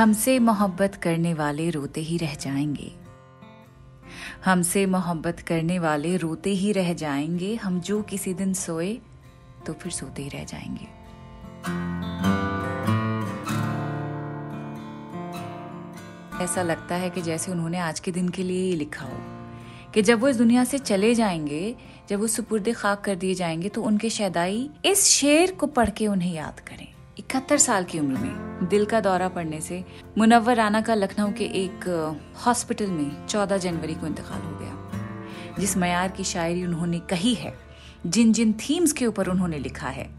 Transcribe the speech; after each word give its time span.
हमसे 0.00 0.38
मोहब्बत 0.38 0.94
करने 0.94 1.32
वाले 1.34 1.68
रोते 1.70 2.00
ही 2.00 2.16
रह 2.16 2.34
जाएँगे। 2.34 2.90
हमसे 4.44 4.84
मोहब्बत 4.86 5.40
करने 5.40 5.78
वाले 5.78 6.16
रोते 6.16 6.50
ही 6.50 6.70
रह 6.72 6.92
जाएँगे। 6.92 7.54
हम 7.54 7.80
जो 7.80 8.00
किसी 8.02 8.32
दिन 8.34 8.52
सोए 8.54 8.92
तो 9.66 9.72
फिर 9.72 9.92
सोते 9.92 10.22
ही 10.22 10.28
रह 10.28 10.44
जाएँगे। 10.44 10.86
ऐसा 16.44 16.62
लगता 16.62 16.94
है 16.94 17.10
कि 17.10 17.22
जैसे 17.22 17.52
उन्होंने 17.52 17.78
आज 17.78 18.00
के 18.00 18.12
दिन 18.12 18.28
के 18.28 18.42
लिए 18.42 18.62
ही 18.62 18.72
लिखा 18.72 19.04
हो, 19.04 19.18
कि 19.94 20.02
जब 20.02 20.20
वो 20.20 20.28
इस 20.28 20.36
दुनिया 20.36 20.64
से 20.64 20.78
चले 20.78 21.14
जाएँगे, 21.14 21.74
जब 22.08 22.20
वो 22.20 22.26
सुपुर्द 22.26 22.72
खाक 22.74 23.04
कर 23.04 23.16
दिए 23.16 23.34
जाएँगे 23.34 23.68
तो 23.68 23.82
उनके 23.82 24.10
शैदाई 24.10 24.70
इस 24.84 25.04
शेर 25.04 25.52
को 25.52 25.66
पढ़ 25.66 25.90
के 25.90 26.06
उन्हें 26.06 26.34
याद 26.34 26.60
करें। 26.60 26.88
इकहत्तर 27.20 27.58
साल 27.58 27.84
की 27.84 27.98
उम्र 27.98 28.18
में 28.18 28.68
दिल 28.68 28.84
का 28.84 29.00
दौरा 29.00 29.28
पड़ने 29.28 29.60
से 29.60 29.84
मुनव्वर 30.18 30.56
राना 30.56 30.80
का 30.80 30.94
लखनऊ 30.94 31.32
के 31.32 31.44
एक 31.44 31.84
हॉस्पिटल 32.46 32.86
में 32.86 33.26
14 33.26 33.56
जनवरी 33.56 33.94
को 33.94 34.06
इंतकाल 34.06 34.40
हो 34.42 34.58
गया। 34.58 35.56
जिस 35.58 35.76
मैार 35.76 36.08
की 36.08 36.24
शायरी 36.24 36.64
उन्होंने 36.64 36.98
कही 36.98 37.34
है 37.34 37.52
जिन 38.06 38.32
जिन 38.32 38.52
थीम्स 38.52 38.92
के 38.92 39.06
ऊपर 39.06 39.26
उन्होंने 39.26 39.58
लिखा 39.58 39.88
है 39.88 40.10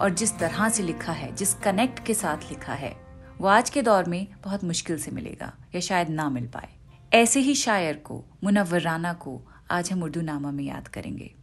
और 0.00 0.10
जिस 0.10 0.38
तरह 0.38 0.68
से 0.68 0.82
लिखा 0.82 1.12
है, 1.12 1.34
जिस 1.34 1.54
कनेक्ट 1.54 2.04
के 2.06 2.14
साथ 2.14 2.36
लिखा 2.36 2.74
है, 2.74 2.96
वो 3.38 3.48
आज 3.48 3.70
के 3.70 3.82
दौर 3.82 4.04
में 4.04 4.26
बहुत 4.44 4.64
मुश्किल 4.64 4.98
से 4.98 5.10
मिलेगा 5.10 5.52
या 5.74 5.80
शायद 5.80 6.08
ना 6.08 6.30
मिल 6.30 6.46
पाए। 6.46 6.68
ऐसे 7.12 7.40
ही 7.40 7.54
शायर 7.54 7.94
को, 7.96 8.24
मुनव्वर 8.44 8.80
राना 8.80 9.12
को 9.12 9.40
आज 9.70 9.92
हम 9.92 10.02
उर्दू 10.02 10.20
नामा 10.20 10.50
में 10.50 10.64
याद 10.64 10.88
करेंगे। 10.88 11.34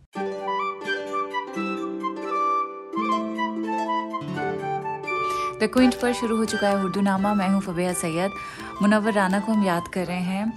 द 5.61 5.67
क्विंट 5.73 5.95
पर 5.95 6.13
शुरू 6.13 6.35
हो 6.37 6.45
चुका 6.45 6.69
है 6.69 6.83
उर्दू 6.83 7.01
नामा 7.01 7.33
मैं 7.33 7.47
हूँ 7.49 7.59
फबिया 7.61 7.91
सैयद। 7.93 8.31
मुनव्वर 8.81 9.13
राना 9.13 9.39
को 9.39 9.51
हम 9.51 9.65
याद 9.65 9.87
कर 9.87 10.05
रहे 10.05 10.19
हैं। 10.19 10.53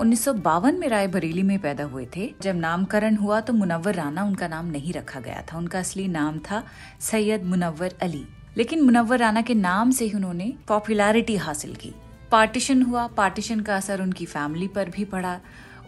उन्नीस 0.00 0.24
सौ 0.24 0.32
बावन 0.32 0.74
में 0.74 0.88
राय 0.88 1.06
बरेली 1.06 1.42
में 1.42 1.58
पैदा 1.58 1.84
हुए 1.84 2.06
थे। 2.16 2.34
जब 2.42 2.54
नामकरण 2.54 3.16
हुआ 3.16 3.40
तो 3.40 3.52
मुनवर 3.52 3.94
राना 3.94 4.24
उनका 4.24 4.48
नाम 4.48 4.66
नहीं 4.66 4.92
रखा 4.92 5.20
गया 5.20 5.42
था। 5.42 5.58
उनका 5.58 5.78
असली 5.78 6.06
नाम 6.08 6.38
था 6.38 6.62
सैयद 7.00 7.44
मुनवर 7.44 7.94
अली। 8.02 8.24
लेकिन 8.56 8.82
मुनवर 8.82 9.18
राना 9.18 9.42
के 9.42 9.54
नाम 9.54 9.90
से 9.90 10.04
ही 10.04 10.12
उन्होंने 10.12 10.52
पॉपुलैरिटी 10.68 11.36
हासिल 11.36 11.74
की। 11.74 11.94
पार्टीशन 12.32 12.82
हुआ। 12.82 13.06
पार्टीशन 13.06 13.60
का 13.60 13.76
असर 13.76 14.02
उनकी 14.02 14.26
फैमिली 14.26 14.68
पर 14.68 14.90
भी 14.90 15.04
पड़ा। 15.04 15.38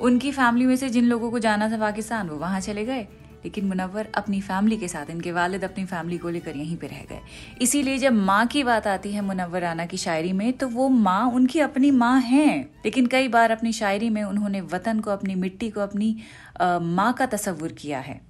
उनकी 0.01 0.33
फैमिली 0.33 0.67
में 0.67 0.77
से 0.77 0.89
जिन 0.89 1.05
लोगों 1.05 1.31
को 1.31 1.39
जाना 1.39 1.71
था 1.71 1.79
पाकिस्तान, 1.79 2.29
वो 2.29 2.37
वहाँ 2.37 2.61
चले 2.61 2.85
गए। 2.85 3.07
लेकिन 3.45 3.67
मुनवर 3.67 4.09
अपनी 4.15 4.41
फैमिली 4.41 4.77
के 4.77 4.89
साथ, 4.89 5.11
इनके 5.11 5.33
वालिद 5.33 5.65
अपनी 5.65 5.85
फैमिली 5.85 6.19
को 6.19 6.29
लेकर 6.29 6.57
यहीं 6.57 6.77
पे 6.77 6.87
रह 6.87 7.05
गए। 7.11 7.21
इसीलिए 7.63 7.99
जब 7.99 8.13
माँ 8.13 8.47
की 8.47 8.63
बात 8.65 8.87
आती 8.87 9.13
है 9.13 9.21
मुनव्वर 9.21 9.61
राना 9.61 9.87
की 9.87 9.97
शायरी 9.97 10.33
में 10.33 10.53
तो 10.53 10.69
वो 10.69 10.89
माँ, 10.89 11.31
उनकी 11.31 11.61
अपनी 11.61 11.91
माँ 11.91 12.21
हैं। 12.21 12.71
लेकिन 12.85 13.07
कई 13.07 13.29
बार 13.29 13.51
अपनी 13.51 13.73
शायरी 13.73 14.11
में 14.11 14.23
उन्होंने 14.23 14.61
वतन 14.63 15.01
को, 15.01 15.11
अपनी 15.11 15.35
मिट्टी 15.35 15.71
को, 15.71 15.81
अपनी 15.81 16.17
माँ 16.63 17.13
का 17.13 17.27
तस्वुर 17.27 17.73
किया 17.73 17.99
है। 17.99 18.21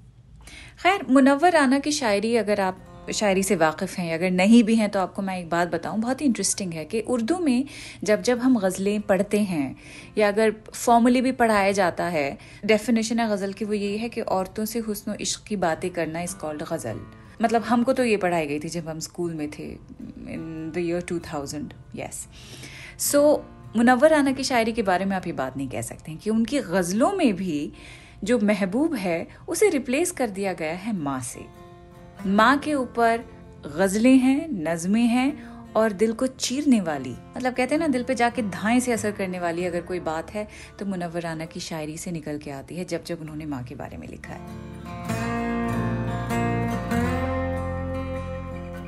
खैर, 0.82 1.06
मुनव्वर 1.10 1.52
राना 1.52 1.78
की 1.78 1.92
शायरी 1.92 2.36
अगर 2.36 2.60
आप 2.60 2.84
शायरी 3.12 3.42
से 3.42 3.56
वाकिफ़ 3.56 3.96
हैं, 3.96 4.14
अगर 4.14 4.30
नहीं 4.30 4.62
भी 4.64 4.74
हैं 4.76 4.88
तो 4.90 5.00
आपको 5.00 5.22
मैं 5.22 5.38
एक 5.38 5.48
बात 5.50 5.68
बताऊँ, 5.68 6.00
बहुत 6.00 6.20
ही 6.20 6.26
इंटरेस्टिंग 6.26 6.72
है 6.72 6.84
कि 6.84 7.00
उर्दू 7.00 7.38
में 7.38 7.64
जब 8.04 8.22
जब 8.22 8.38
हम 8.38 8.58
गज़लें 8.58 9.00
पढ़ते 9.02 9.40
हैं, 9.40 9.76
या 10.18 10.28
अगर 10.28 10.54
फॉर्मली 10.74 11.20
भी 11.20 11.32
पढ़ाया 11.34 11.72
जाता 11.72 12.04
है 12.06 12.38
डेफिनेशन 12.64 13.20
है 13.20 13.28
गज़ल 13.28 13.52
की 13.52 13.64
वो 13.64 13.72
यही 13.72 13.98
है 13.98 14.08
कि 14.08 14.20
औरतों 14.20 14.64
से 14.64 14.78
हुस्न 14.78 15.16
इश्क 15.20 15.44
की 15.46 15.56
बातें 15.58 15.90
करना 15.90 16.22
इज़ 16.22 16.36
कॉल्ड 16.36 16.62
गज़ल। 16.62 17.00
मतलब 17.42 17.62
हमको 17.62 17.92
तो 17.92 18.04
ये 18.04 18.16
पढ़ाई 18.16 18.46
गई 18.46 18.58
थी 18.58 18.68
जब 18.68 18.88
हम 18.88 18.98
स्कूल 19.00 19.34
में 19.34 19.50
थे 19.50 19.64
in 19.64 20.72
the 20.74 20.78
year 20.78 21.00
two 21.00 21.18
thousand 21.24 21.72
yes 21.96 22.26
so 23.02 23.20
Munawwar 23.76 24.10
Rana 24.10 24.32
की 24.32 24.44
शायरी 24.44 24.72
के 24.72 24.82
बारे 24.82 25.04
में 25.04 25.16
आप 25.16 25.26
ये 25.26 25.32
बात 25.34 25.56
नहीं 25.56 25.68
कह 25.68 25.82
सकते 25.82 26.14
कि 26.14 26.30
उनकी 26.30 26.60
गज़लों 26.62 27.12
में 27.12 27.34
भी 27.36 27.72
जो 28.24 28.38
महबूब 28.38 28.94
है, 28.94 29.26
उसे 29.48 29.68
रिप्लेस 29.70 30.10
कर 30.10 30.30
दिया 30.30 30.52
गया 30.52 30.72
है 30.74 30.96
माँ 30.96 31.20
से। 31.20 31.40
माँ 32.26 32.56
के 32.58 32.74
ऊपर 32.74 33.24
गजलें 33.76 34.16
हैं, 34.16 34.48
नज़में 34.64 35.06
हैं 35.06 35.72
और 35.76 35.92
दिल 35.92 36.12
को 36.12 36.26
चीरने 36.26 36.80
वाली। 36.80 37.14
मतलब 37.36 37.54
कहते 37.54 37.74
हैं 37.74 37.80
ना, 37.80 37.88
दिल 37.88 38.02
पे 38.02 38.14
जाके 38.14 38.42
धाएँ 38.42 38.80
से 38.80 38.92
असर 38.92 39.10
करने 39.12 39.40
वाली 39.40 39.64
अगर 39.64 39.80
कोई 39.80 40.00
बात 40.00 40.30
है 40.30 40.46
तो 40.78 40.86
मुनव्वर 40.86 41.22
राना 41.22 41.44
की 41.44 41.60
शायरी 41.60 41.96
से 41.98 42.10
निकल 42.10 42.38
के 42.38 42.50
आती 42.50 42.76
है, 42.76 42.84
जब 42.84 43.04
जब 43.04 43.20
उन्होंने 43.20 43.46
माँ 43.46 43.62
के 43.64 43.74
बारे 43.74 43.96
में 43.96 44.08
लिखा 44.08 44.32
है। 44.32 44.66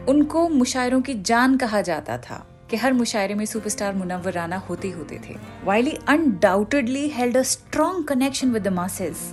उनको 0.06 0.48
मुशायरों 0.48 1.00
की 1.00 1.14
जान 1.22 1.56
कहा 1.56 1.80
जाता 1.82 2.16
था 2.18 2.46
कि 2.70 2.76
हर 2.76 2.92
मुशायरे 2.92 3.34
में 3.34 3.44
सुपरस्टार 3.44 3.94
मुनव्वर 3.94 4.32
राना 4.32 4.56
होते 4.58 4.90
होते 4.90 5.20
थे। 5.28 5.34
While he 5.64 5.96
undoubtedly 6.08 7.08
held 7.08 7.36
a 7.36 7.42
strong 7.42 8.06
connection 8.08 8.50
with 8.52 8.62
the 8.62 8.68
masses 8.72 9.32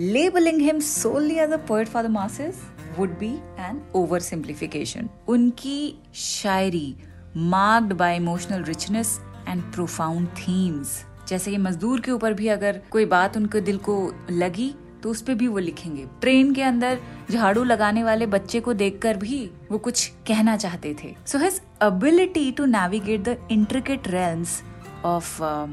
labelling 0.00 0.60
him 0.60 0.80
solely 0.80 1.34
as 1.34 1.52
a 1.52 1.56
poet 1.68 1.88
for 1.88 2.02
the 2.02 2.10
masses 2.10 2.60
would 2.98 3.18
be 3.18 3.32
an 3.60 3.80
oversimplification 4.20 5.08
उनकी 5.28 5.94
शायरी 6.14 6.94
marked 7.36 7.92
by 7.92 8.16
emotional 8.16 8.64
richness 8.64 9.18
and 9.48 9.62
profound 9.74 10.28
themes 10.38 11.04
जैसे 11.28 11.50
कि 11.50 11.56
मजदूर 11.58 12.00
के 12.00 12.10
ऊपर 12.10 12.32
भी 12.34 12.48
अगर 12.48 12.80
कोई 12.90 13.04
बात 13.06 13.36
उनके 13.36 13.60
दिल 13.60 13.76
को 13.88 13.96
लगी 14.30 14.74
तो 15.02 15.10
उस 15.10 15.20
पर 15.22 15.34
भी 15.34 15.46
वो 15.48 15.58
लिखेंगे। 15.58 16.04
ट्रेन 16.20 16.52
के 16.54 16.62
अंदर 16.62 16.98
झाड़ू 17.30 17.62
लगाने 17.64 18.02
वाले 18.04 18.26
बच्चे 18.26 18.60
को 18.60 18.72
देखकर 18.72 19.16
भी 19.16 19.38
वो 19.70 19.78
कुछ 19.78 20.06
कहना 20.28 20.56
चाहते 20.56 20.94
थे। 21.02 21.14
So 21.26 21.38
his 21.38 21.60
ability 21.80 22.50
to 22.52 22.64
navigate 22.64 23.20
the 23.20 23.36
intricate 23.50 24.08
rails 24.08 24.62
of 25.03 25.41
uh, 25.41 25.67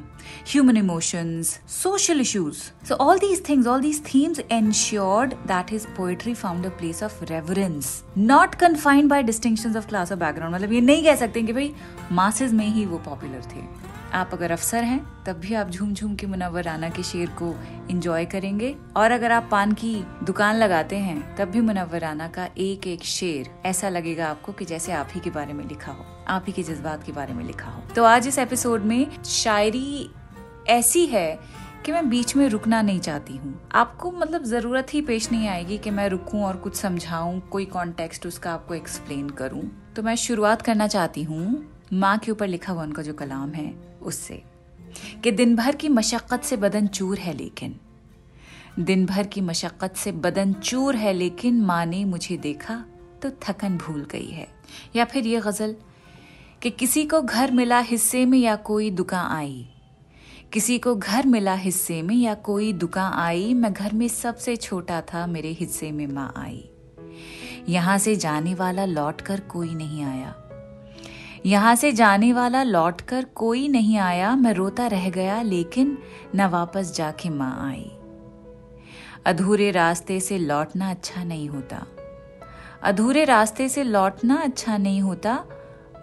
human 0.45 0.77
emotions, 0.77 1.61
social 1.67 2.21
issues. 2.21 2.73
So, 2.83 2.97
all 2.97 3.19
these 3.19 3.41
things, 3.41 3.67
all 3.67 3.81
these 3.81 4.01
themes 4.01 4.41
ensured 4.51 5.37
that 5.47 5.71
his 5.71 5.87
poetry 5.99 6.35
found 6.35 6.67
a 6.67 6.71
place 6.71 7.03
of 7.03 7.31
reverence, 7.31 8.03
not 8.17 8.59
confined 8.59 9.09
by 9.09 9.23
distinctions 9.23 9.77
of 9.77 9.87
class 9.87 10.11
or 10.11 10.17
background. 10.17 10.55
मतलब 10.55 10.73
ये 10.73 10.81
नहीं 10.81 11.05
कह 11.05 11.17
सकते 11.17 11.43
कि 11.43 11.53
भाई 11.53 11.75
masses 12.13 12.53
में 12.53 12.67
ही 12.67 12.87
वो 12.87 13.03
popular 13.09 13.47
थे 13.55 13.84
आप 14.16 14.30
अगर 14.34 14.52
अफसर 14.52 14.84
हैं, 14.84 15.24
तब 15.24 15.36
भी 15.36 15.54
आप 15.54 15.70
झूम 15.70 15.94
झूम 15.94 16.16
के 16.16 16.28
मुनवर 16.28 16.64
राना 16.64 16.90
के 16.90 17.04
शेर 17.04 17.30
को 17.42 17.54
इंजॉय 17.90 18.26
करेंगे। 18.26 18.76
और 18.98 19.12
अगर 19.12 19.32
आप 19.32 19.48
पान 19.52 19.74
की 19.74 19.94
दुकान 20.24 20.56
लगाते 20.56 20.98
हैं, 20.98 21.36
तब 21.36 21.50
भी 21.50 21.62
मुनवर 21.62 22.00
राना 22.00 22.28
का 22.28 22.48
एक 22.58 22.88
एक 22.88 23.04
शेर 23.04 23.50
ऐसा 23.66 23.90
लगेगा 23.90 24.28
आपको 24.28 24.52
कि 24.52 24.66
जैसे 24.66 24.92
आप 24.92 25.08
ही 25.12 25.20
के 25.20 25.30
बारे 25.30 25.54
में 25.54 25.66
लिखा 25.66 25.92
हो, 25.92 26.06
आप 26.28 26.46
ही 26.48 26.54
के 26.54 26.64
जज्बात 26.64 27.04
के 27.04 27.12
बारे 27.12 27.34
में 27.34 27.44
लिखा 27.44 27.70
हो। 27.70 27.84
तो 27.96 28.04
आज 28.04 28.28
इस 28.28 28.40
एपिसोड 28.40 28.84
में 28.84 29.24
शायरी 29.24 30.10
ऐसी 30.70 31.06
है 31.06 31.40
कि 31.86 31.92
मैं 31.92 32.10
बीच 32.10 32.36
में 32.36 32.48
रुकना 32.50 32.82
नहीं 32.82 33.00
चाहती 33.00 33.38
हूँ। 33.38 33.60
आपको 33.76 34.12
मतलब 34.12 34.44
ज़रूरत 34.44 34.94
ही 34.94 35.02
पेश 35.02 35.32
नहीं 35.32 35.48
आएगी 35.48 35.78
कि 35.78 35.90
मैं 35.90 36.10
रुकूं 36.10 36.44
और 36.44 36.58
कुछ 36.58 36.76
समझाऊं, 36.76 37.40
कोई 37.40 37.66
कॉन्टेक्स्ट 37.66 38.26
उसका 38.28 38.54
आपको 38.54 38.74
एक्सप्लेन 38.74 39.30
करूँ। 39.30 39.70
तो 39.96 40.04
मैं 40.04 40.16
शुरुआत 40.16 40.62
करना 40.62 40.88
चाहती 40.88 41.24
हूँ 41.24 41.72
माँ 41.94 42.18
के 42.18 42.32
ऊपर 42.32 42.48
लिखा 42.48 42.74
हुआ 42.74 42.84
उनका 42.84 43.02
जो 43.02 43.14
कलाम 43.14 43.52
है 43.52 43.66
उससे, 44.06 44.42
कि 45.24 45.32
दिन 45.32 45.56
भर 45.56 45.76
की 45.76 45.90
मशक्क़त 45.90 46.44
से 46.44 46.58
बदन 46.58 46.88
चूर 46.88 47.20
है 47.20 47.34
लेकिन 47.34 47.76
दिन 48.80 49.06
भर 49.06 49.28
की 49.28 49.42
मशक्क़त 49.42 49.96
से 49.96 50.12
बदन 50.12 50.54
चूर 50.54 50.96
है 50.96 51.14
लेकिन 51.14 51.62
माँ 51.62 51.86
ने 51.86 52.04
मुझे 52.06 52.38
देखा 52.38 52.84
तो 53.22 53.30
थकन 53.44 53.78
भूल 53.78 54.06
गई 54.12 54.30
है। 54.30 54.48
या 54.96 55.06
फिर 55.06 55.28
ये 55.28 55.40
गज़ल, 55.40 55.76
कि 56.62 56.70
किसी 56.70 57.06
को 57.06 57.22
घर 57.22 57.52
मिला 57.52 57.80
हिस्से 57.80 58.26
में 58.26 58.38
या 58.40 58.56
कोई 58.56 58.90
दुकान 58.92 59.32
आई, 59.32 59.66
किसी 60.54 60.78
को 60.80 60.96
घर 60.96 61.26
मिला 61.26 61.54
हिस्से 61.54 62.02
में 62.02 62.16
या 62.16 62.34
कोई 62.34 62.72
दुकान 62.74 63.14
आई, 63.14 63.54
मैं 63.54 63.74
घर 63.74 63.94
में 63.94 64.08
सबसे 64.08 64.56
छोटा 64.56 65.02
था, 65.04 65.26
मेरे 65.28 65.52
हिस्से 65.52 65.92
में 65.92 66.08
माँ 66.08 66.32
आई। 66.38 66.64
यहाँ 67.70 67.98
से 67.98 68.16
जाने 68.16 68.54
वाला 68.56 68.86
लौट 68.86 69.22
कर 69.22 69.40
कोई 69.40 69.74
नहीं 69.76 70.04
आया। 70.04 70.34
यहाँ 71.46 71.76
से 71.76 71.92
जाने 71.92 72.34
वाला 72.34 72.64
लौटकर 72.64 73.26
कोई 73.26 73.68
नहीं 73.68 73.98
आया, 73.98 74.36
मैं 74.36 74.54
रोता 74.54 74.88
रह 74.88 75.10
गया, 75.10 75.42
लेकिन 75.42 75.98
न 76.36 76.46
वापस 76.46 76.96
जाके 76.96 77.30
माँ 77.30 77.70
आई। 77.70 77.92
अधूरे 79.26 79.72
रास्ते 79.72 80.20
से 80.20 80.38
लौटना 80.38 80.90
अच्छा 80.90 81.24
नहीं 81.24 81.50
होता। 81.50 81.86
अधूरे 82.84 83.26
रास्ते 83.26 83.70
से 83.70 83.84
लौटना 83.84 84.36
अच्छा 84.36 84.78
नहीं 84.78 85.02
होता। 85.02 85.46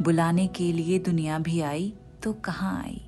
बुलाने 0.02 0.46
के 0.46 0.72
लिए 0.72 0.98
दुनिया 0.98 1.38
भी 1.38 1.60
आई 1.60 1.94
तो 2.22 2.32
कहाँ 2.32 2.82
आई? 2.84 3.00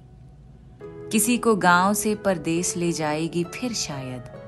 किसी 1.13 1.39
को 1.39 1.57
गाँव 1.57 1.95
से 1.95 2.15
परदेश 2.15 2.77
ले 2.77 2.93
जाएगी 2.93 3.45
फिर 3.45 3.73
शायद। 3.73 4.44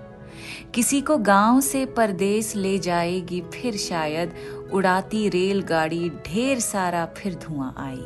किसी 0.74 1.00
को 1.00 1.16
गाँव 1.18 1.60
से 1.60 1.84
परदेश 1.86 2.54
ले 2.56 2.78
जाएगी, 2.78 3.40
फिर 3.54 3.76
शायद 3.76 4.32
उड़ाती 4.72 5.28
रेलगाड़ी 5.28 6.08
ढेर 6.26 6.60
सारा 6.60 7.04
फिर 7.16 7.34
धुआँ 7.34 7.74
आई। 7.78 8.04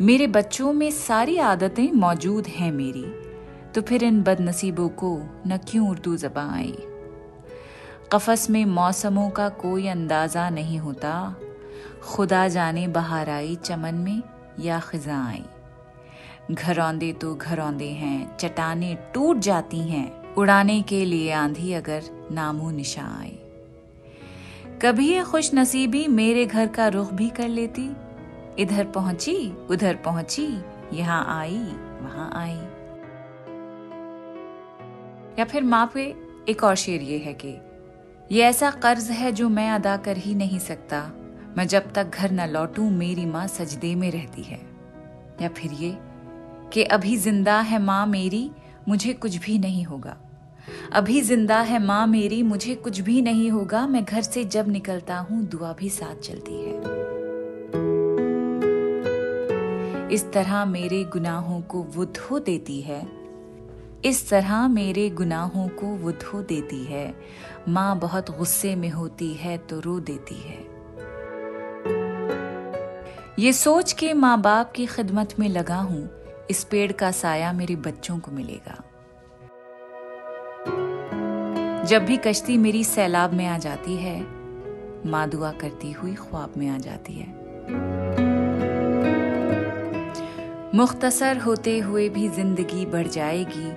मेरे 0.00 0.26
बच्चों 0.26 0.72
में 0.72 0.90
सारी 0.90 1.36
आदतें 1.38 1.90
मौजूद 1.92 2.46
हैं 2.46 2.72
मेरी 2.72 3.04
तो 3.74 3.82
फिर 3.82 4.04
इन 4.04 4.22
बदनसीबों 4.22 4.88
को 4.88 5.16
न 5.46 5.56
क्यों 5.68 5.88
उर्दू 5.88 6.16
जबां 6.16 6.48
आई? 6.50 6.76
कफस 8.12 8.46
में 8.50 8.64
मौसमों 8.64 9.28
का 9.30 9.48
कोई 9.48 9.86
अंदाज़ा 9.88 10.48
नहीं 10.50 10.78
होता। 10.78 11.34
खुदा 12.02 12.46
जाने 12.48 12.86
बहार 12.88 13.30
आई 13.30 13.54
चमन 13.54 13.94
में 13.94 14.22
या 14.60 14.80
खिजा 14.80 15.24
आई 15.26 15.44
घरौंदे 16.52 17.12
तो 17.12 17.34
घरौंदे 17.34 17.88
हैं, 17.88 18.36
चटाने 18.36 18.94
टूट 19.14 19.38
जाती 19.38 19.80
हैं। 19.80 20.17
उड़ाने 20.36 20.82
के 20.82 21.04
लिए 21.04 21.32
आंधी 21.32 21.72
अगर 21.72 22.02
नामो 22.32 22.70
निशा 22.70 23.02
आए। 23.20 23.36
कभी 24.82 25.08
ये 25.08 25.22
खुश 25.22 25.50
नसीबी 25.54 26.06
मेरे 26.06 26.46
घर 26.46 26.66
का 26.66 26.88
रुख 26.88 27.12
भी 27.12 27.28
कर 27.28 27.48
लेती। 27.48 27.90
इधर 28.58 28.84
पहुँची, 28.84 29.52
उधर 29.70 29.94
पहुँची, 29.94 30.46
यहाँ 30.92 31.40
आई, 31.40 31.58
वहाँ 32.02 32.30
आई। 32.34 32.56
या 35.38 35.44
फिर 35.44 35.62
माँ 35.62 35.90
पे 35.94 36.14
एक 36.48 36.64
और 36.64 36.74
शेर 36.74 37.02
ये 37.02 37.18
है 37.18 37.32
कि 37.32 37.56
ये 38.32 38.42
ऐसा 38.42 38.70
कर्ज 38.70 39.10
है 39.10 39.32
जो 39.32 39.48
मैं 39.48 39.70
अदा 39.70 39.96
कर 39.96 40.16
ही 40.16 40.34
नहीं 40.34 40.58
सकता। 40.58 41.00
मैं 41.56 41.66
जब 41.68 41.92
तक 41.92 42.10
घर 42.10 42.30
न 42.30 42.48
लौटूं, 42.48 42.90
मेरी 42.90 43.26
माँ 43.26 43.46
सजदे 43.46 43.94
में 43.94 44.10
रहती 44.10 44.42
है। 44.42 44.60
या 45.42 45.48
फिर 45.48 45.72
ये 45.72 45.98
कि 46.72 46.82
अभी 46.82 47.16
ज़िंदा 47.16 47.60
है 47.60 47.78
माँ 47.78 48.06
मेरी 48.06 48.50
मुझे 48.88 49.12
कुछ 49.12 49.36
भी 49.36 49.58
नहीं 49.58 49.84
होगा। 49.84 50.16
अभी 50.92 51.20
ज़िंदा 51.20 51.60
है 51.60 51.78
माँ 51.78 52.06
मेरी, 52.06 52.42
मुझे 52.42 52.74
कुछ 52.74 53.00
भी 53.00 53.22
नहीं 53.22 53.50
होगा। 53.50 53.86
मैं 53.86 54.04
घर 54.04 54.22
से 54.22 54.44
जब 54.44 54.68
निकलता 54.68 55.18
हूँ, 55.18 55.44
दुआ 55.44 55.72
भी 55.72 55.88
साथ 55.88 56.14
चलती 56.14 56.54
है। 56.54 56.76
इस 60.08 60.32
तरह 60.32 60.64
मेरे 60.64 61.04
गुनाहों 61.04 61.60
को 61.60 61.82
वो 61.82 62.04
धो 62.04 62.38
देती 62.38 62.80
है। 62.80 63.08
इस 64.04 64.28
तरह 64.28 64.68
मेरे 64.68 65.10
गुनाहों 65.10 65.68
को 65.68 65.86
वो 65.86 66.12
धो 66.12 66.42
देती 66.42 66.84
है। 66.84 67.14
माँ 67.68 67.98
बहुत 67.98 68.38
गुस्से 68.38 68.74
में 68.76 68.90
होती 68.90 69.34
है 69.34 69.58
तो 69.58 69.80
रो 69.80 70.00
देती 70.00 70.34
है। 70.34 70.78
ये 73.38 73.52
सोच 73.52 73.92
के 73.92 74.12
माँ 74.12 74.40
बाप 74.40 74.72
की 74.72 74.86
खिदमत 74.86 75.34
में 75.38 75.48
लगा 75.48 75.76
हूँ। 75.76 76.17
इस 76.50 76.64
पेड़ 76.64 76.92
का 76.92 77.10
साया 77.10 77.52
मेरे 77.52 77.76
बच्चों 77.76 78.18
को 78.18 78.30
मिलेगा। 78.32 78.82
जब 81.84 82.04
भी 82.04 82.16
कश्ती 82.16 82.56
मेरी 82.58 82.84
सैलाब 82.84 83.32
में 83.32 83.46
आ 83.46 83.58
जाती 83.58 83.96
है, 83.96 84.20
माँ 85.06 85.28
दुआ 85.28 85.52
करती 85.52 85.92
हुई 85.92 86.14
ख्वाब 86.14 86.54
में 86.56 86.68
आ 86.68 86.78
जाती 86.78 87.12
है। 87.12 87.26
मुख्तसर 90.74 91.38
होते 91.38 91.78
हुए 91.78 92.08
भी 92.08 92.28
ज़िंदगी 92.28 92.86
बढ़ 92.86 93.06
जाएगी, 93.06 93.72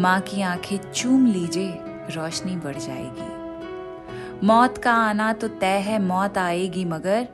माँ 0.00 0.20
की 0.20 0.42
आँखें 0.42 0.92
चूम 0.92 1.26
लीजिए, 1.26 1.70
रोशनी 2.10 2.56
बढ़ 2.56 2.76
जाएगी। 2.76 4.46
मौत 4.46 4.78
का 4.78 4.92
आना 4.92 5.32
तो 5.32 5.48
तय 5.48 5.78
है, 5.78 6.02
मौत 6.02 6.38
आएगी, 6.38 6.84
मगर 6.84 7.28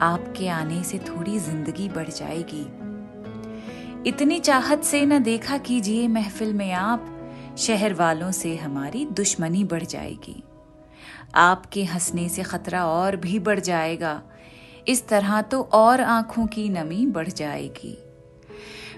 आपके 0.00 0.48
आने 0.48 0.82
से 0.84 0.98
थोड़ी 0.98 1.38
ज़िंदगी 1.38 1.88
बढ़ 1.88 2.08
जाएगी। 2.08 2.66
इतनी 4.06 4.38
चाहत 4.40 4.82
से 4.84 5.06
न 5.06 5.22
देखा 5.22 5.58
कीजिए 5.58 6.08
महफिल 6.08 6.52
में 6.54 6.72
आप, 6.72 7.06
शहर 7.58 7.94
वालों 7.94 8.32
से 8.32 8.56
हमारी 8.56 9.06
दुश्मनी 9.06 9.64
बढ़ 9.64 9.84
जाएगी। 9.84 10.42
आपके 11.34 11.84
हंसने 11.84 12.28
से 12.28 12.42
खतरा 12.42 12.86
और 12.86 13.16
भी 13.16 13.38
बढ़ 13.38 13.60
जाएगा। 13.60 14.22
इस 14.88 15.08
तरह 15.08 15.42
तो 15.42 15.62
और 15.62 16.00
आँखों 16.00 16.46
की 16.46 16.68
नमी 16.68 17.06
बढ़ 17.06 17.28
जाएगी। 17.28 17.98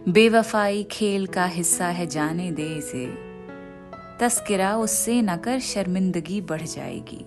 बेवफाई 0.09 0.83
खेल 0.83 1.27
का 1.27 1.45
हिस्सा 1.45 1.87
है 1.87 2.07
जाने 2.07 2.51
दे 2.51 2.67
इसे। 2.67 3.07
तस्करा 4.21 4.77
उससे 4.77 5.23
न 5.23 5.37
कर 5.37 5.61
शर्मिंदगी 5.61 6.41
बढ़ 6.41 6.63
जाएगी। 6.63 7.21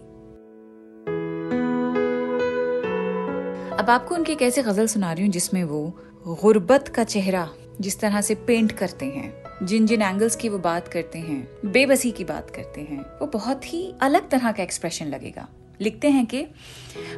अब 3.75 3.89
आपको 3.89 4.15
उनकी 4.15 4.35
कैसे 4.35 4.63
गज़ल 4.63 4.87
सुना 4.87 5.13
रही 5.13 5.23
हूँ 5.23 5.31
जिसमें 5.31 5.63
वो, 5.63 5.97
गुर्बत 6.27 6.87
का 6.87 7.03
चेहरा 7.03 7.49
जिस 7.81 7.99
तरह 7.99 8.21
से 8.21 8.35
पेंट 8.35 8.71
करते 8.71 9.05
हैं, 9.05 9.43
जिन 9.63 9.85
जिन 9.85 10.01
एंगल्स 10.01 10.35
की 10.35 10.49
वो 10.49 10.57
बात 10.57 10.87
करते 10.87 11.19
हैं, 11.19 11.47
बेबसी 11.65 12.11
की 12.11 12.23
बात 12.23 12.49
करते 12.49 12.81
हैं, 12.81 13.19
वो 13.19 13.27
बहुत 13.27 13.73
ही 13.73 13.93
अलग 14.01 14.29
तरह 14.29 14.51
का 14.51 14.63
एक्सप्रेशन 14.63 15.05
लगेगा। 15.05 15.47
लिखते 15.81 16.09
हैं 16.09 16.25
कि, 16.25 16.47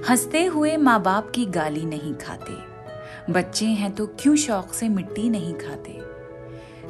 हँसते 0.09 0.45
हुए 0.45 0.77
माँ 0.77 1.01
बाप 1.01 1.31
की 1.35 1.45
गाली 1.45 1.85
नहीं 1.85 2.13
खाते। 2.13 2.71
बच्चे 3.33 3.65
हैं 3.65 3.95
तो 3.95 4.07
क्यों 4.07 4.35
शौक 4.35 4.73
से 4.73 4.89
मिट्टी 4.89 5.29
नहीं 5.29 5.53
खाते? 5.53 6.01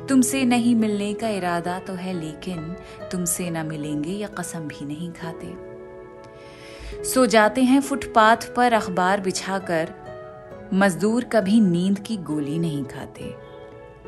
तुमसे 0.07 0.45
नहीं 0.45 0.75
मिलने 0.75 1.13
का 1.13 1.29
इरादा 1.29 1.79
तो 1.79 1.93
है 1.93 2.13
लेकिन 2.13 2.75
तुमसे 3.11 3.49
न 3.49 3.65
मिलेंगे 3.65 4.11
या 4.11 4.27
कसम 4.27 4.59
भी 4.59 4.85
नहीं 4.85 5.11
खाते। 5.11 5.71
सो 7.03 7.25
जाते 7.25 7.61
हैं 7.61 7.81
फुटपाथ 7.81 8.37
पर 8.55 8.73
अखबार 8.73 9.21
बिछाकर। 9.21 9.93
मजदूर 10.73 11.23
कभी 11.23 11.61
नींद 11.61 11.99
की 11.99 12.17
गोली 12.17 12.59
नहीं 12.59 12.83
खाते। 12.83 13.50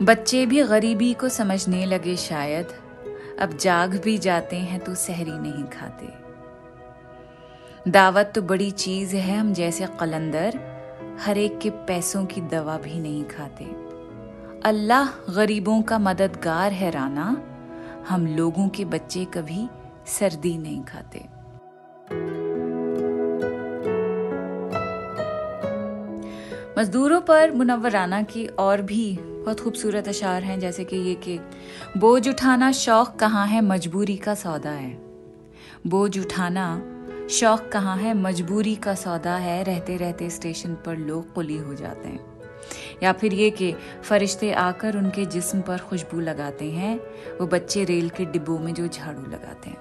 बच्चे 0.02 0.46
भी 0.46 0.64
गरीबी 0.64 1.14
को 1.14 1.30
समझने 1.30 1.86
लगे 1.86 2.16
शायद। 2.16 2.68
अब 3.40 3.58
जाग 3.58 4.02
भी 4.04 4.18
जाते 4.18 4.56
हैं 4.56 4.80
तो 4.80 4.96
सहरी 4.96 5.32
नहीं 5.32 5.64
खाते। 5.64 6.08
दावत 7.92 8.32
तो 8.36 8.42
बड़ी 8.42 8.72
चीज़ 8.72 9.16
है 9.16 9.38
हम 9.38 9.54
जैसे 9.54 9.88
कलंदर, 10.00 10.60
हर 11.20 11.38
एक 11.38 11.60
के 11.60 11.70
पैसों 11.70 12.26
की 12.26 12.42
दवा 12.42 12.78
भी 12.78 13.00
नहीं 13.00 13.24
खाते। 13.24 13.66
अल्लाह 14.66 15.34
गरीबों 15.34 15.82
का 15.82 16.00
मददगार 16.00 16.72
है 16.72 16.92
राना, 16.92 17.42
हम 18.10 18.28
लोगों 18.28 18.70
के 18.70 18.86
बच्चे 18.86 19.26
कभी 19.26 19.70
सर्दी 20.08 20.58
नहीं 20.58 20.84
खाते। 20.84 21.26
मजदूरों 26.78 27.22
पर 27.22 27.52
मुनवर 27.52 27.92
राना 27.92 28.22
की 28.24 28.48
और 28.48 28.82
भी 28.82 29.20
बहुत 29.44 29.60
खूबसूरत 29.60 30.08
अशार 30.08 30.44
हैं, 30.44 30.60
जैसे 30.60 30.84
कि 30.84 30.96
ये 30.96 31.16
कि 31.16 31.40
बोझ 31.98 32.30
उठाना 32.30 32.72
शौक 32.72 33.16
कहाँ 33.20 33.48
है, 33.48 33.62
मजबूरी 33.62 34.18
का 34.18 34.36
सौदा 34.36 34.72
है। 34.72 35.02
बोझ 35.88 36.20
उठाना 36.20 36.90
शौक 37.32 37.70
कहाँ 37.74 37.98
है, 37.98 38.14
मजबूरी 38.14 38.76
का 38.76 38.96
सौदा 38.96 39.36
है 39.36 39.64
रहते 39.64 39.98
रहते 39.98 40.30
स्टेशन 40.30 40.74
पर 40.74 40.98
लोग 40.98 41.34
कुली 41.34 41.58
हो 41.58 41.74
जाते 41.74 42.08
हैं। 42.08 42.34
या 43.04 43.14
फिर 43.14 43.34
ये 43.34 43.50
कि 43.50 43.76
फरिश्ते 44.04 44.52
आकर 44.52 44.98
उनके 44.98 45.26
जिस्म 45.26 45.62
पर 45.62 45.78
खुशबू 45.78 46.20
लगाते 46.20 46.72
हैं, 46.72 47.00
वो 47.42 47.48
बच्चे 47.48 47.84
रेल 47.84 48.10
के 48.10 48.26
डिब्बों 48.26 48.60
में 48.60 48.74
जो 48.74 48.88
झाड़ू 48.88 49.22
लगाते 49.22 49.70
हैं। 49.70 49.78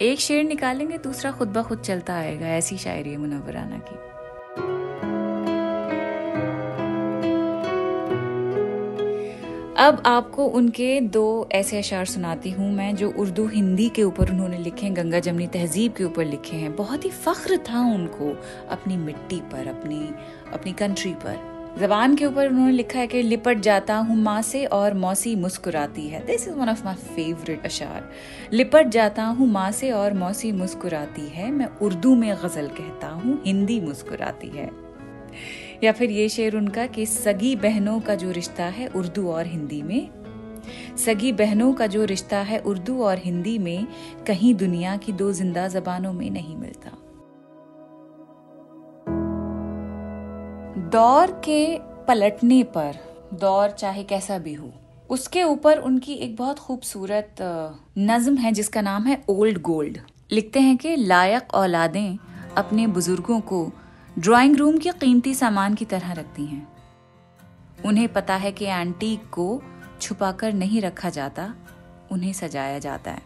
एक 0.00 0.20
शेर 0.20 0.44
निकालेंगे, 0.44 0.98
दूसरा 0.98 1.32
खुद 1.32 1.48
ब 1.48 1.62
खुद 1.62 1.78
चलता 1.78 2.14
आएगा, 2.14 2.46
ऐसी 2.46 2.78
शायरी 2.78 3.10
है 3.10 3.16
मुनवराना 3.16 3.78
की। 3.78 4.12
अब 9.82 10.02
आपको 10.06 10.46
उनके 10.46 11.00
दो 11.00 11.48
ऐसे 11.52 11.78
अशार 11.78 12.04
सुनाती 12.04 12.50
हूँ 12.50 12.72
मैं, 12.72 12.96
जो 12.96 13.10
उर्दू 13.10 13.46
हिंदी 13.46 13.88
के 13.88 14.02
ऊपर 14.02 14.30
उन्होंने 14.30 14.58
लिखे 14.58 14.86
हैं, 14.86 14.96
गंगा 14.96 15.18
जमनी 15.18 15.46
तहजीब 15.46 15.92
के 15.92 16.04
ऊपर 16.04 16.24
लिखे 16.24 16.56
हैं। 16.56 16.76
बहुत 16.76 17.04
ही 17.04 17.10
फख्र 17.10 17.56
था 17.56 17.80
उनको 17.80 18.42
अपनी 18.68 18.96
मिट्टी 18.96 19.36
पर, 19.36 19.66
अपनी 19.66 20.14
अपनी 20.52 20.72
कंट्री 20.72 21.12
पर। 21.12 21.76
जबान 21.80 22.16
के 22.16 22.26
ऊपर 22.26 22.48
उन्होंने 22.48 22.72
लिखा 22.72 22.98
है 22.98 23.06
कि, 23.06 23.22
लिपट 23.22 23.58
जाता 23.58 23.96
हूँ 23.96 24.16
माँ 24.16 24.42
से 24.42 24.64
और 24.64 24.94
मौसी 24.94 25.36
मुस्कुराती 25.36 26.08
है। 26.08 26.26
This 26.26 26.48
is 26.48 26.54
one 26.54 26.68
of 26.68 26.84
my 26.84 26.94
favourite 26.94 27.64
अशार। 27.64 28.10
लिपट 28.52 28.86
जाता 28.86 29.24
हूँ 29.24 29.48
माँ 29.48 29.70
से 29.72 29.90
और 29.90 30.14
मौसी 30.14 30.52
मुस्कुराती 30.52 31.28
है। 31.28 31.50
मैं 31.50 31.68
उर्दू 31.82 32.14
में 32.14 32.36
गज़ल 32.36 32.68
कहता 32.68 33.08
हूँ, 33.08 33.42
हिंदी 33.46 33.80
मुस्कुराती 33.80 34.48
है। 34.48 34.91
या 35.82 35.92
फिर 35.92 36.10
ये 36.10 36.28
शेर 36.28 36.56
उनका 36.56 36.86
कि 36.86 37.06
सगी 37.06 37.54
बहनों 37.56 38.00
का 38.00 38.14
जो 38.14 38.30
रिश्ता 38.30 38.64
है 38.64 38.86
उर्दू 38.88 39.28
और 39.28 39.46
हिंदी 39.46 39.82
में। 39.82 40.10
सगी 40.96 41.32
बहनों 41.32 41.72
का 41.72 41.86
जो 41.86 42.04
रिश्ता 42.04 42.38
है 42.40 42.58
उर्दू 42.58 43.02
और 43.02 43.18
हिंदी 43.18 43.58
में, 43.58 43.86
कहीं 44.26 44.54
दुनिया 44.54 44.96
की 44.96 45.12
दो 45.12 45.32
ज़िंदा 45.32 45.66
जबानों 45.68 46.12
में 46.12 46.30
नहीं 46.30 46.56
मिलता। 46.56 46.90
दौर 50.90 51.30
के 51.44 51.78
पलटने 52.08 52.62
पर, 52.76 52.94
दौर 53.34 53.70
चाहे 53.70 54.04
कैसा 54.04 54.38
भी 54.38 54.54
हो, 54.54 54.72
उसके 55.10 55.42
ऊपर 55.42 55.78
उनकी 55.78 56.14
एक 56.14 56.36
बहुत 56.36 56.58
खूबसूरत 56.58 57.36
नज्म 57.98 58.36
है 58.36 58.52
जिसका 58.52 58.80
नाम 58.80 59.06
है 59.06 59.22
ओल्ड 59.28 59.60
गोल्ड। 59.62 59.98
लिखते 60.32 60.60
हैं 60.60 60.76
कि 60.76 60.96
लायक 60.96 61.54
औलादें 61.54 62.18
अपने 62.56 62.86
बुज़ुर्गों 62.86 63.40
को 63.42 63.70
ड्राइंग 64.18 64.56
रूम 64.56 64.78
के 64.78 64.90
कीमती 64.90 65.34
सामान 65.34 65.74
की 65.74 65.84
तरह 65.84 66.12
रखती 66.12 66.46
हैं। 66.46 66.72
उन्हें 67.84 68.12
पता 68.12 68.34
है 68.34 68.52
कि 68.52 68.64
एंटीक 68.64 69.30
को 69.30 69.62
छुपाकर 70.00 70.52
नहीं 70.52 70.80
रखा 70.80 71.10
जाता, 71.10 71.54
उन्हें 72.12 72.32
सजाया 72.32 72.78
जाता 72.78 73.10
है। 73.10 73.22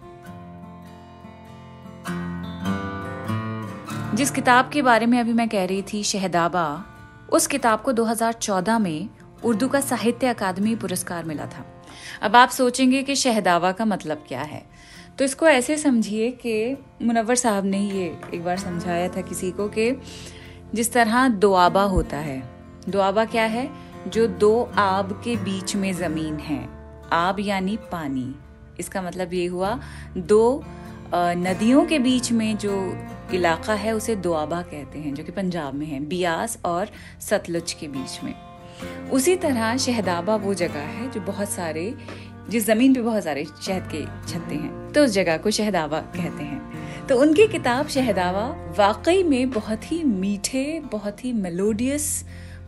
जिस 4.17 4.31
किताब 4.31 4.69
के 4.69 4.83
बारे 4.83 5.07
में 5.07 5.21
अभी 5.21 5.33
मैं 5.33 5.49
कह 5.49 5.65
रही 5.65 5.83
थी, 5.93 6.03
शहदाबा, 6.03 6.85
उस 7.33 7.47
किताब 7.47 7.83
को 7.83 7.93
2014 7.93 8.79
में 8.79 9.09
उर्दू 9.45 9.69
का 9.69 9.81
साहित्य 9.81 10.27
अकादमी 10.27 10.77
पुरस्कार 10.77 11.25
मिला 11.25 11.47
था। 11.47 11.85
अब 12.23 12.37
आप 12.37 12.49
सोचेंगे 12.49 13.03
कि 13.03 13.15
शहदावा 13.15 13.73
का 13.73 13.85
मतलब 13.85 14.25
क्या 14.29 14.43
है। 14.43 14.67
तो 15.19 15.25
इसको 15.25 15.47
ऐसे 15.47 15.77
समझिए 15.77 16.31
कि 16.31 16.85
मुनवर 17.03 17.35
साहब 17.35 17.65
ने 17.65 17.79
ये 17.79 18.21
एक 18.35 18.45
बार 18.45 18.59
समझाया 18.59 19.09
था 19.09 19.21
किसी 19.21 19.51
को 19.51 19.69
कि 19.69 20.03
जिस 20.75 20.93
तरह 20.93 21.29
दुआबा 21.29 21.83
होता 21.83 22.17
है। 22.17 22.43
दुआबा 22.89 23.25
क्या 23.25 23.45
है? 23.45 23.69
जो 24.09 24.27
दो 24.27 24.71
आब 24.77 25.21
के 25.25 25.37
बीच 25.37 25.77
में 25.77 25.93
ज़मीन 25.93 26.37
है। 26.37 26.69
आब 27.13 27.41
यानी 27.41 27.77
पानी। 27.93 28.35
इसका 28.81 29.03
मतलब 29.03 29.33
ये 29.35 29.47
हुआ, 29.47 29.79
दो 30.17 30.65
नदियों 31.15 31.85
के 31.87 31.99
बीच 31.99 32.33
में 32.33 32.57
जो 32.59 32.73
इलाका 33.35 33.75
है, 33.75 33.93
उसे 33.93 34.17
दोआबा 34.17 34.61
कहते 34.63 34.99
हैं, 34.99 35.15
जो 35.15 35.25
कि 35.25 35.33
पंजाब 35.33 35.75
में 35.75 35.87
है। 35.87 36.01
बियास 36.01 36.59
और 36.65 36.89
सतलुज 37.21 37.73
के 37.73 37.89
बीच 37.89 38.23
में। 38.25 38.35
उसी 39.11 39.37
तरह 39.37 39.77
शहदाबा 39.77 40.37
वो 40.37 40.55
जगह 40.55 40.81
है, 40.81 41.11
जो 41.11 41.21
बहुत 41.21 41.49
सारे, 41.49 41.95
जिस 42.51 42.67
ज़मीन 42.67 42.95
पे 42.95 43.01
बहुत 43.01 43.25
सारे 43.25 43.45
शहद 43.45 43.89
के 43.95 44.05
छत्ते 44.29 44.55
हैं 44.55 44.93
तो 44.93 45.05
उस 45.05 45.11
जगह 45.11 45.37
को 45.37 45.51
शहदाबा 45.51 45.99
कहते 45.99 46.45
हैं। 46.45 46.76
तो 47.09 47.17
उनकी 47.21 47.47
किताब 47.49 47.89
शहदावा 47.89 48.45
वाकई 48.79 49.23
में 49.23 49.51
बहुत 49.51 49.91
ही 49.91 50.03
मीठे, 50.05 50.81
बहुत 50.93 51.25
ही 51.25 51.33
मेलोडियस 51.33 52.25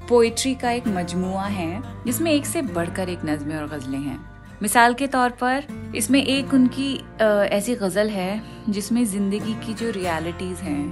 पोइट्री 0.09 0.54
का 0.54 0.71
एक 0.71 0.87
मजमुआ 0.88 1.45
है। 1.45 2.04
जिसमें 2.04 2.30
एक 2.33 2.47
से 2.47 2.62
बढ़कर 2.62 3.09
एक 3.09 3.25
नज़में 3.25 3.57
और 3.57 3.66
गज़लें 3.68 3.99
हैं। 3.99 4.18
मिसाल 4.62 4.95
के 4.95 5.07
तौर 5.07 5.30
पर, 5.42 5.64
इसमें 5.97 6.23
एक 6.23 6.54
उनकी 6.54 6.95
ऐसी 7.21 7.75
गज़ल 7.75 8.09
है 8.11 8.42
जिसमें 8.68 9.04
ज़िंदगी 9.07 9.54
की 9.66 9.75
जो 9.75 9.90
रियलिटीज़ 9.90 10.62
हैं 10.62 10.87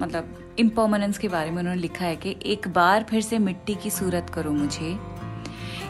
मतलब 0.00 0.54
इम्पोमनेंस 0.58 1.18
के 1.18 1.28
बारे 1.28 1.50
में 1.50 1.58
उन्होंने 1.58 1.80
लिखा 1.80 2.04
है 2.04 2.16
कि 2.16 2.36
एक 2.46 2.68
बार 2.68 3.06
फिर 3.10 3.20
से 3.22 3.38
मिट्टी 3.38 3.74
की 3.74 3.90
सूरत 3.90 4.30
करो 4.34 4.52
मुझे, 4.52 4.96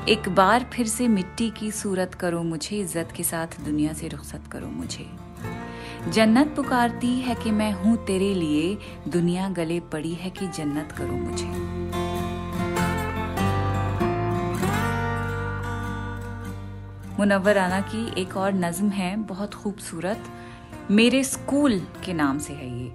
एक 0.08 0.28
बार 0.28 0.66
फिर 0.72 0.86
से 0.86 1.08
मिट्टी 1.08 1.50
की 1.50 1.70
सूरत 1.72 2.14
करो 2.14 2.42
मुझे, 2.44 2.76
इज़्ज़त 2.76 3.12
के 3.16 3.22
साथ 3.24 3.60
दुनिया 3.64 3.92
से 3.92 4.08
रुखसत 4.08 4.48
करो 4.52 4.66
मुझे। 4.68 5.06
जन्नत 6.08 6.46
पुकारती 6.56 7.20
है 7.20 7.34
कि 7.34 7.50
मैं 7.50 7.72
हूँ 7.72 8.04
तेरे 8.04 8.34
लिए, 8.34 8.78
दुनिया 9.08 9.48
गले 9.48 9.80
पड़ी 9.80 10.14
है 10.14 10.30
कि 10.30 10.46
जन्नत 10.48 10.92
करो 10.92 11.12
मुझे। 11.12 11.46
मुनव्वर 17.18 17.58
आना 17.58 17.80
की 17.80 18.20
एक 18.22 18.36
और 18.36 18.52
नज्म 18.52 18.90
है, 18.90 19.16
बहुत 19.16 19.54
खूबसूरत। 19.54 20.24
मेरे 20.90 21.24
स्कूल 21.24 21.86
के 22.04 22.12
नाम 22.12 22.38
से 22.38 22.52
है 22.52 22.80
ये। 22.80 22.92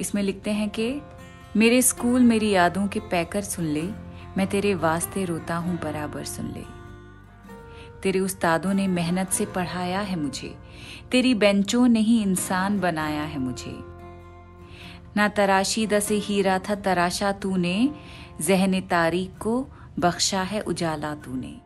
इसमें 0.00 0.22
लिखते 0.22 0.50
हैं 0.50 0.70
कि, 0.70 1.00
मेरे 1.56 1.82
स्कूल 1.82 2.22
मेरी 2.22 2.50
यादों 2.50 2.88
के 2.88 3.00
पैकर 3.00 3.42
सुन 3.42 3.64
ले, 3.64 3.88
मैं 4.36 4.46
तेरे 4.46 4.74
वास्ते 4.74 5.24
रोता 5.24 5.56
हूँ 5.56 5.78
बराबर 5.80 6.24
सुन 6.24 6.46
ले। 6.46 6.77
तेरे 8.02 8.20
उस्तादों 8.20 8.74
ने 8.74 8.86
मेहनत 8.86 9.30
से 9.30 9.46
पढ़ाया 9.46 10.00
है 10.00 10.16
मुझे। 10.16 10.58
तेरी 11.10 11.34
बेंचों 11.34 11.88
ने 11.88 12.00
ही 12.00 12.22
इंसान 12.22 12.80
बनाया 12.80 13.22
है 13.22 13.38
मुझे। 13.38 13.78
ना 15.16 15.28
तराशी 15.28 15.86
दसे 15.86 16.14
हीरा 16.14 16.58
था 16.58 16.74
तराशा 16.74 17.32
तूने, 17.32 17.90
जहन 18.40 18.80
तारीख 18.80 19.30
को 19.38 19.66
बख्शा 19.98 20.42
है 20.42 20.60
उजाला 20.60 21.14
तूने। 21.14 21.60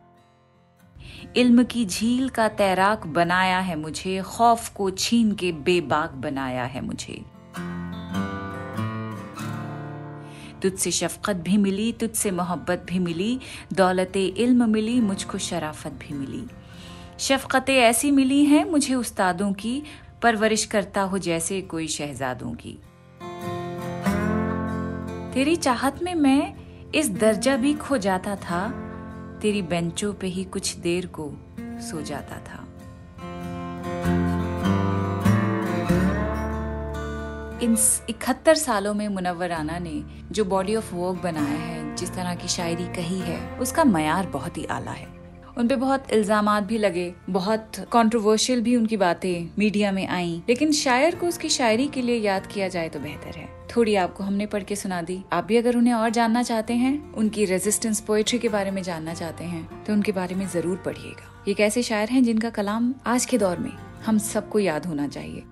इल्म 1.35 1.63
की 1.63 1.85
झील 1.85 2.29
का 2.29 2.47
तैराक 2.47 3.07
बनाया 3.07 3.59
है 3.59 3.75
मुझे, 3.75 4.21
खौफ 4.21 4.69
को 4.69 4.89
छीन 4.89 5.31
के 5.31 5.51
बेबाक 5.51 6.11
बनाया 6.11 6.63
है 6.63 6.81
मुझे। 6.81 7.25
तुझसे 10.63 10.91
शफकत 10.91 11.35
भी 11.35 11.57
मिली, 11.57 11.91
तुझसे 11.91 12.31
मोहब्बत 12.31 12.85
भी 12.89 12.99
मिली, 12.99 13.39
दौलत 13.73 14.17
इल्म 14.17 14.69
मिली, 14.69 14.99
मुझको 14.99 15.37
शराफत 15.37 15.91
भी 15.91 16.13
मिली। 16.13 16.43
शफकतें 17.19 17.75
ऐसी 17.75 18.11
मिली 18.11 18.45
हैं 18.45 18.65
मुझे 18.65 18.95
उस्तादों 18.95 19.53
की, 19.53 19.83
परवरिश 20.21 20.65
करता 20.65 21.01
हो 21.01 21.17
जैसे 21.17 21.61
कोई 21.61 21.87
शहजादों 21.87 22.51
की। 22.53 22.79
तेरी 25.33 25.55
चाहत 25.55 26.03
में 26.03 26.15
मैं 26.15 26.55
इस 26.91 27.09
दर्जा 27.09 27.57
भी 27.57 27.73
खो 27.73 27.97
जाता 27.97 28.35
था, 28.35 28.69
तेरी 29.41 29.61
बेंचों 29.61 30.13
पे 30.13 30.27
ही 30.27 30.43
कुछ 30.43 30.75
देर 30.75 31.05
को 31.05 31.33
सो 31.59 32.01
जाता 32.01 32.35
था। 32.35 32.72
इन 37.63 37.75
इकहत्तर 38.09 38.55
सालों 38.55 38.93
में 38.93 39.07
मुनवर 39.09 39.51
आना 39.51 39.77
ने 39.79 39.91
जो 40.31 40.43
बॉडी 40.45 40.75
ऑफ़ 40.75 40.93
वर्क 40.95 41.21
बनाया 41.23 41.57
है, 41.57 41.95
जिस 41.95 42.09
तरह 42.09 42.33
की 42.35 42.47
शायरी 42.47 42.85
कही 42.95 43.19
है, 43.19 43.37
उसका 43.57 43.83
मैार 43.83 44.27
बहुत 44.27 44.57
ही 44.57 44.65
आला 44.67 44.91
है। 44.91 45.07
उन 45.57 45.67
पे 45.67 45.75
बहुत 45.75 46.11
इल्ज़ाम 46.13 46.59
भी 46.61 46.77
लगे, 46.77 47.13
बहुत 47.29 47.79
कंट्रोवर्शियल 47.91 48.61
भी 48.61 48.75
उनकी 48.75 48.97
बातें 48.97 49.49
मीडिया 49.59 49.91
में 49.91 50.07
आई, 50.07 50.41
लेकिन 50.49 50.71
शायर 50.71 51.15
को 51.15 51.27
उसकी 51.27 51.49
शायरी 51.49 51.87
के 51.87 52.01
लिए 52.01 52.17
याद 52.17 52.47
किया 52.47 52.67
जाए 52.67 52.89
तो 52.89 52.99
बेहतर 52.99 53.37
है। 53.37 53.47
थोड़ी 53.75 53.95
आपको 53.95 54.23
हमने 54.23 54.45
पढ़ 54.47 54.63
के 54.63 54.75
सुना 54.75 55.01
दी। 55.01 55.21
आप 55.33 55.45
भी 55.45 55.57
अगर 55.57 55.77
उन्हें 55.77 55.93
और 55.93 56.09
जानना 56.09 56.43
चाहते 56.43 56.73
हैं, 56.73 57.13
उनकी 57.13 57.45
रेजिस्टेंस 57.45 58.01
पोएट्री 58.01 58.39
के 58.39 58.49
बारे 58.49 58.71
में 58.71 58.81
जानना 58.83 59.13
चाहते 59.13 59.43
हैं 59.45 59.83
तो 59.83 59.93
उनके 59.93 60.11
बारे 60.11 60.35
में 60.35 60.47
ज़रूर 60.47 60.81
पढ़िएगा। 60.85 61.31
ये 61.47 61.53
कैसे 61.53 61.83
शायर 61.83 62.09
हैं 62.09 62.23
जिनका 62.23 62.49
कलाम 62.51 62.93
आज 63.07 63.25
के 63.25 63.37
दौर 63.37 63.57
में 63.57 63.71
हम 64.05 64.17
सबको 64.19 64.59
याद 64.59 64.85
होना 64.85 65.07
चाहिए। 65.07 65.43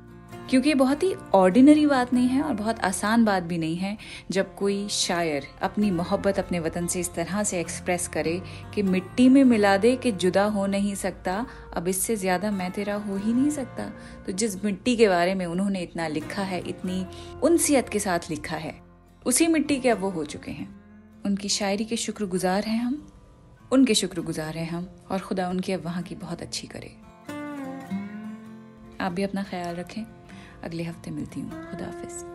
क्योंकि 0.52 0.74
बहुत 0.74 1.04
ही 1.04 1.14
ऑर्डिनरी 1.34 1.86
बात 1.86 2.14
नहीं 2.14 2.28
है 2.28 2.42
और 2.42 2.54
बहुत 2.54 2.80
आसान 2.80 3.24
बात 3.26 3.44
भी 3.44 3.58
नहीं 3.58 3.76
है 3.76 3.98
जब 4.32 4.56
कोई 4.56 4.88
शायर 4.90 5.48
अपनी 5.62 5.92
मोहब्बत 5.92 6.40
अपने 6.40 6.60
वतन 6.60 6.88
से 6.88 7.00
इस 7.00 7.14
तरह 7.14 7.44
से 7.44 7.60
एक्सप्रेस 7.60 8.08
करे 8.08 8.42
कि 8.76 8.84
मिट्टी 8.84 9.28
में 9.30 9.44
मिला 9.44 9.76
दे 9.78 9.96
कि 9.96 10.12
जुदा 10.14 10.44
हो 10.46 10.66
नहीं 10.66 10.96
सकता, 10.96 11.46
अब 11.74 11.88
इससे 11.88 12.16
ज़्यादा 12.16 12.52
मैं 12.52 12.70
तेरा 12.72 12.96
हो 12.98 13.18
ही 13.18 13.34
नहीं 13.34 13.50
सकता। 13.50 13.86
तो 14.26 14.32
जिस 14.32 14.64
मिट्टी 14.66 14.96
के 14.96 15.08
बारे 15.08 15.36
में 15.36 15.46
उन्होंने 15.46 15.82
इतना 15.82 16.08
लिखा 16.08 16.44
है, 16.44 16.60
इतनी 16.60 17.06
उनसियत 17.44 17.90
के 17.90 18.00
साथ 18.00 18.30
लिखा 18.30 18.56
है, 18.56 18.76
उसी 19.26 19.48
मिट्टी 19.48 19.80
के 19.80 19.90
अब 19.90 20.00
वो 20.00 20.10
हो 20.10 20.26
चुके 20.26 20.52
हैं। 20.52 20.70
उनकी 21.26 21.50
शायरी 21.50 21.86
के 21.86 21.98
शुक्रगुजार 21.98 22.64
हैं 22.64 22.80
हम, 22.80 23.04
उनके 23.72 23.96
शुक्रगुजार 23.96 24.58
हैं 24.58 24.70
हम, 24.70 24.90
और 25.12 25.20
खुदा 25.20 25.50
उनकी 25.50 25.74
अब 25.74 25.86
वहाँ 25.86 26.04
की 26.04 26.16
बहुत 26.16 26.42
अच्छी 26.42 26.68
करे। 26.68 26.96
आप 29.02 29.12
भी 29.12 29.24
अपना 29.24 29.44
ख्याल 29.44 29.76
रखें। 29.76 30.21
अगले 30.64 30.84
हफ़्ते 30.84 31.12
मिलती 31.12 31.40
हूँ। 31.40 31.50
खुदा 31.50 31.86
हाफिज। 31.86 32.30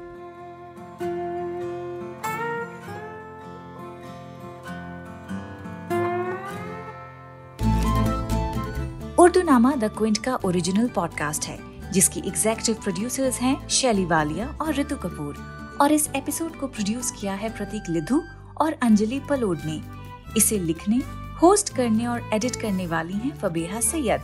उर्दू 9.18 9.42
नामा 9.42 9.74
द 9.74 9.90
क्विंट 9.98 10.18
का 10.18 10.34
ओरिजिनल 10.44 10.88
पॉडकास्ट 10.88 11.44
है, 11.44 11.58
जिसकी 11.92 12.20
एग्जेक्टिव 12.20 12.74
प्रोड्यूसर्स 12.74 13.38
हैं 13.40 13.68
शैली 13.68 14.04
वालिया 14.04 14.48
और 14.60 14.74
ऋतु 14.74 14.96
कपूर। 14.96 15.34
और 15.80 15.92
इस 15.92 16.08
एपिसोड 16.16 16.58
को 16.60 16.66
प्रोड्यूस 16.66 17.10
किया 17.10 17.34
है 17.34 17.48
प्रतीक 17.56 17.88
लिधु 17.90 18.22
और 18.60 18.72
अंजलि 18.82 19.20
पलोड 19.20 19.58
ने। 19.64 19.80
इसे 20.36 20.58
लिखने 20.58 21.00
होस्ट 21.42 21.74
करने 21.74 22.06
और 22.06 22.30
एडिट 22.34 22.56
करने 22.56 22.86
वाली 22.86 23.14
हैं 23.14 23.38
फबेहा 23.38 23.80
सैयद। 23.80 24.20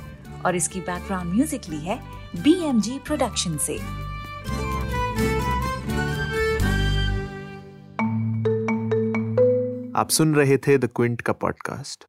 और 0.47 0.57
इसकी 0.57 0.81
बैकग्राउंड 0.81 1.35
म्यूज़िक 1.35 1.69
ली 1.69 1.81
है 1.81 1.99
बी 2.37 2.53
एम 2.65 2.81
जी 2.81 2.99
प्रोडक्शन 2.99 3.57
से। 3.57 3.75
आप 9.97 10.09
सुन 10.11 10.35
रहे 10.35 10.57
थे 10.59 10.79
द 10.79 10.89
क्विंट 10.97 11.21
का 11.21 11.33
पॉडकास्ट 11.33 12.05